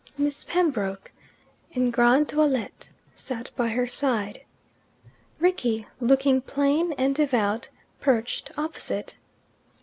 Miss 0.17 0.43
Pembroke, 0.43 1.11
en 1.75 1.91
grande 1.91 2.27
toilette, 2.29 2.89
sat 3.13 3.51
by 3.55 3.67
her 3.67 3.85
side. 3.85 4.41
Rickie, 5.37 5.85
looking 5.99 6.41
plain 6.41 6.93
and 6.93 7.13
devout, 7.13 7.69
perched 7.99 8.49
opposite. 8.57 9.15